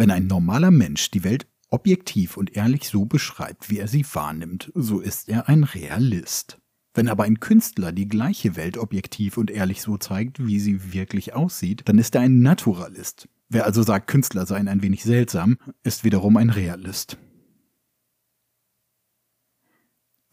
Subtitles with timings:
[0.00, 4.72] Wenn ein normaler Mensch die Welt objektiv und ehrlich so beschreibt, wie er sie wahrnimmt,
[4.74, 6.58] so ist er ein Realist.
[6.94, 11.34] Wenn aber ein Künstler die gleiche Welt objektiv und ehrlich so zeigt, wie sie wirklich
[11.34, 13.28] aussieht, dann ist er ein Naturalist.
[13.50, 17.18] Wer also sagt, Künstler seien ein wenig seltsam, ist wiederum ein Realist.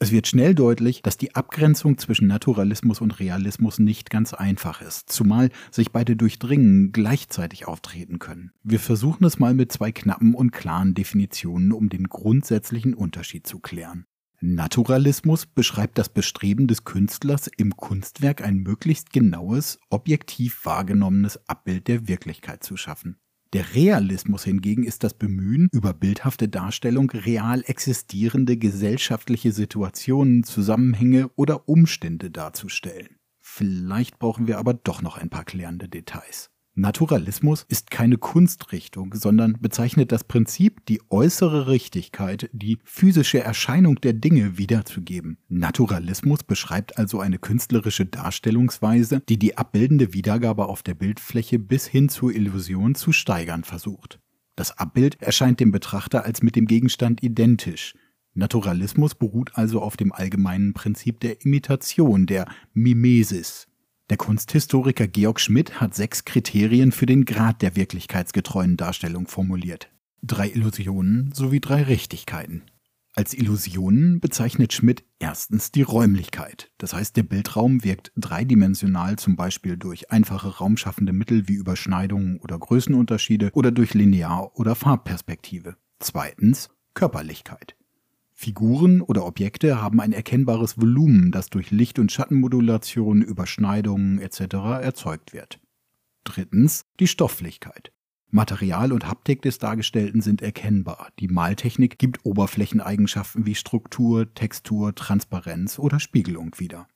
[0.08, 5.10] Es wird schnell deutlich, dass die Abgrenzung zwischen Naturalismus und Realismus nicht ganz einfach ist,
[5.10, 8.52] zumal sich beide durchdringen, gleichzeitig auftreten können.
[8.64, 13.60] Wir versuchen es mal mit zwei knappen und klaren Definitionen, um den grundsätzlichen Unterschied zu
[13.60, 14.06] klären.
[14.40, 22.08] Naturalismus beschreibt das Bestreben des Künstlers, im Kunstwerk ein möglichst genaues, objektiv wahrgenommenes Abbild der
[22.08, 23.18] Wirklichkeit zu schaffen.
[23.58, 31.68] Der Realismus hingegen ist das Bemühen, über bildhafte Darstellung real existierende gesellschaftliche Situationen, Zusammenhänge oder
[31.68, 33.18] Umstände darzustellen.
[33.42, 36.52] Vielleicht brauchen wir aber doch noch ein paar klärende Details.
[36.80, 44.14] Naturalismus ist keine Kunstrichtung, sondern bezeichnet das Prinzip, die äußere Richtigkeit, die physische Erscheinung der
[44.14, 45.40] Dinge wiederzugeben.
[45.50, 52.10] Naturalismus beschreibt also eine künstlerische Darstellungsweise, die die abbildende Wiedergabe auf der Bildfläche bis hin
[52.10, 54.20] zur Illusion zu steigern versucht.
[54.56, 57.96] Das Abbild erscheint dem Betrachter als mit dem Gegenstand identisch.
[58.36, 63.68] Naturalismus beruht also auf dem allgemeinen Prinzip der Imitation, der Mimesis.
[64.10, 69.90] Der Kunsthistoriker Georg Schmidt hat sechs Kriterien für den Grad der wirklichkeitsgetreuen Darstellung formuliert.
[70.24, 72.64] Drei Illusionen sowie drei Richtigkeiten.
[73.14, 76.72] Als Illusionen bezeichnet Schmidt erstens die Räumlichkeit.
[76.78, 82.58] Das heißt, der Bildraum wirkt dreidimensional zum Beispiel durch einfache raumschaffende Mittel wie Überschneidungen oder
[82.58, 85.76] Größenunterschiede oder durch Linear- oder Farbperspektive.
[86.00, 87.77] Zweitens Körperlichkeit.
[88.40, 94.40] Figuren oder Objekte haben ein erkennbares Volumen, das durch Licht- und Schattenmodulation, Überschneidungen etc.
[94.80, 95.60] erzeugt wird.
[96.24, 97.92] Drittens die Stofflichkeit.
[98.30, 101.10] Material und Haptik des Dargestellten sind erkennbar.
[101.20, 106.88] Die Maltechnik gibt Oberflächeneigenschaften wie Struktur, Textur, Transparenz oder Spiegelung wieder.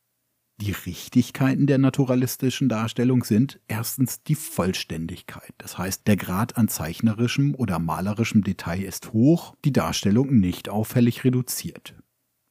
[0.62, 5.56] Die Richtigkeiten der naturalistischen Darstellung sind erstens die Vollständigkeit.
[5.58, 11.24] Das heißt, der Grad an zeichnerischem oder malerischem Detail ist hoch, die Darstellung nicht auffällig
[11.24, 11.96] reduziert.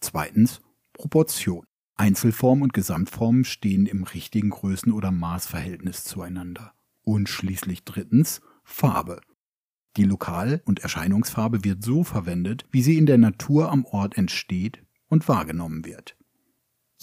[0.00, 0.60] Zweitens
[0.92, 1.64] Proportion.
[1.94, 6.72] Einzelform und Gesamtform stehen im richtigen Größen- oder Maßverhältnis zueinander.
[7.04, 9.20] Und schließlich drittens Farbe.
[9.96, 14.82] Die Lokal- und Erscheinungsfarbe wird so verwendet, wie sie in der Natur am Ort entsteht
[15.06, 16.16] und wahrgenommen wird.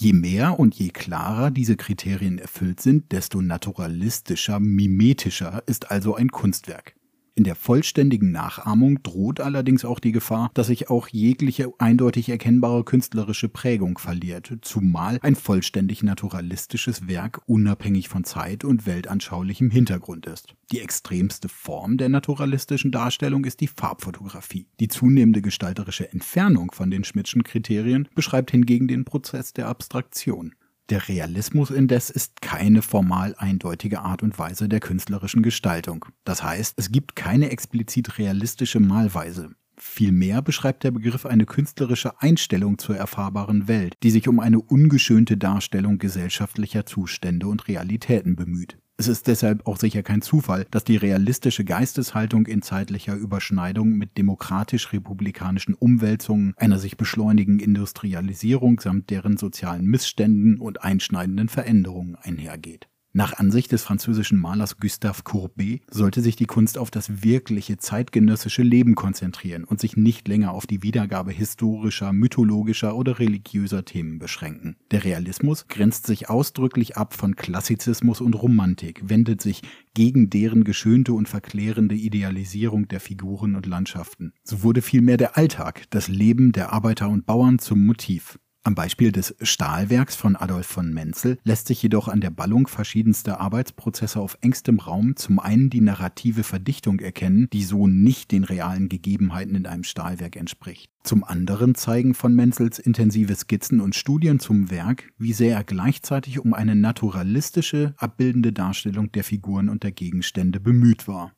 [0.00, 6.30] Je mehr und je klarer diese Kriterien erfüllt sind, desto naturalistischer, mimetischer ist also ein
[6.30, 6.94] Kunstwerk.
[7.38, 12.82] In der vollständigen Nachahmung droht allerdings auch die Gefahr, dass sich auch jegliche eindeutig erkennbare
[12.82, 20.56] künstlerische Prägung verliert, zumal ein vollständig naturalistisches Werk unabhängig von Zeit und weltanschaulichem Hintergrund ist.
[20.72, 24.66] Die extremste Form der naturalistischen Darstellung ist die Farbfotografie.
[24.80, 30.56] Die zunehmende gestalterische Entfernung von den Schmidtschen Kriterien beschreibt hingegen den Prozess der Abstraktion.
[30.90, 36.06] Der Realismus indes ist keine formal eindeutige Art und Weise der künstlerischen Gestaltung.
[36.24, 39.50] Das heißt, es gibt keine explizit realistische Malweise.
[39.76, 45.36] Vielmehr beschreibt der Begriff eine künstlerische Einstellung zur erfahrbaren Welt, die sich um eine ungeschönte
[45.36, 48.78] Darstellung gesellschaftlicher Zustände und Realitäten bemüht.
[49.00, 54.18] Es ist deshalb auch sicher kein Zufall, dass die realistische Geisteshaltung in zeitlicher Überschneidung mit
[54.18, 62.88] demokratisch-republikanischen Umwälzungen, einer sich beschleunigenden Industrialisierung samt deren sozialen Missständen und einschneidenden Veränderungen einhergeht.
[63.14, 68.62] Nach Ansicht des französischen Malers Gustave Courbet sollte sich die Kunst auf das wirkliche zeitgenössische
[68.62, 74.76] Leben konzentrieren und sich nicht länger auf die Wiedergabe historischer, mythologischer oder religiöser Themen beschränken.
[74.90, 79.62] Der Realismus grenzt sich ausdrücklich ab von Klassizismus und Romantik, wendet sich
[79.94, 84.34] gegen deren geschönte und verklärende Idealisierung der Figuren und Landschaften.
[84.44, 88.38] So wurde vielmehr der Alltag, das Leben der Arbeiter und Bauern zum Motiv.
[88.68, 93.40] Am Beispiel des Stahlwerks von Adolf von Menzel lässt sich jedoch an der Ballung verschiedenster
[93.40, 98.90] Arbeitsprozesse auf engstem Raum zum einen die narrative Verdichtung erkennen, die so nicht den realen
[98.90, 100.90] Gegebenheiten in einem Stahlwerk entspricht.
[101.02, 106.38] Zum anderen zeigen von Menzels intensive Skizzen und Studien zum Werk, wie sehr er gleichzeitig
[106.38, 111.32] um eine naturalistische, abbildende Darstellung der Figuren und der Gegenstände bemüht war.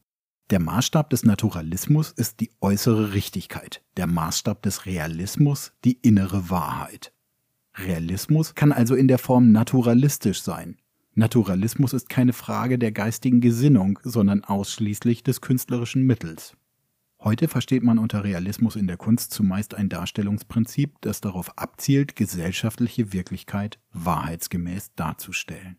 [0.51, 7.13] Der Maßstab des Naturalismus ist die äußere Richtigkeit, der Maßstab des Realismus die innere Wahrheit.
[7.77, 10.77] Realismus kann also in der Form naturalistisch sein.
[11.15, 16.57] Naturalismus ist keine Frage der geistigen Gesinnung, sondern ausschließlich des künstlerischen Mittels.
[17.23, 23.13] Heute versteht man unter Realismus in der Kunst zumeist ein Darstellungsprinzip, das darauf abzielt, gesellschaftliche
[23.13, 25.77] Wirklichkeit wahrheitsgemäß darzustellen.